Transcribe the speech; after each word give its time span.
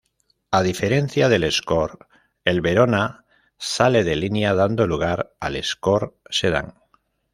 A 0.49 0.61
diferencia 0.67 1.29
del 1.29 1.43
Escort, 1.43 2.05
el 2.43 2.59
Verona 2.61 3.23
sale 3.59 4.03
de 4.03 4.15
línea, 4.15 4.55
dando 4.55 4.87
lugar 4.87 5.35
al 5.39 5.55
Escort 5.57 6.15
Sedan. 6.31 6.73